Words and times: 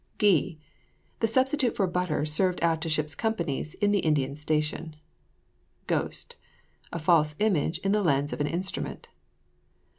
GHEE. 0.17 0.57
The 1.19 1.27
substitute 1.27 1.75
for 1.75 1.85
butter 1.85 2.25
served 2.25 2.57
out 2.63 2.81
to 2.81 2.89
ships' 2.89 3.13
companies 3.13 3.75
on 3.83 3.91
the 3.91 3.99
Indian 3.99 4.35
station. 4.35 4.95
GHOST. 5.85 6.37
A 6.91 6.97
false 6.97 7.35
image 7.37 7.77
in 7.83 7.91
the 7.91 8.01
lens 8.01 8.33
of 8.33 8.41
an 8.41 8.47
instrument. 8.47 9.09